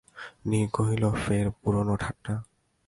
নীর 0.49 0.67
কহিল, 0.73 1.03
ফের 1.23 1.45
পুরোনো 1.59 1.93
ঠাট্টা? 1.95 2.33